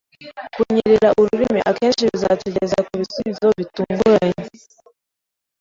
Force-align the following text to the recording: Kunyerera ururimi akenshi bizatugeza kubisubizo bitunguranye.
Kunyerera 0.53 1.09
ururimi 1.19 1.59
akenshi 1.69 2.03
bizatugeza 2.11 2.77
kubisubizo 2.87 3.47
bitunguranye. 3.57 4.43